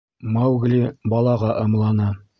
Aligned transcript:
—Маугли 0.37 0.79
балаға 1.15 1.55
ымланы. 1.67 2.13